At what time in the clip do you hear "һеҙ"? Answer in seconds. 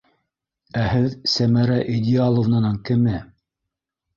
0.93-1.13